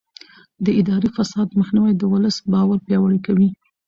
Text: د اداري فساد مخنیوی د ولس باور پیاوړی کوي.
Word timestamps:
د 0.65 0.67
اداري 0.79 1.09
فساد 1.15 1.47
مخنیوی 1.59 1.93
د 1.97 2.03
ولس 2.13 2.37
باور 2.53 2.77
پیاوړی 2.85 3.19
کوي. 3.25 3.49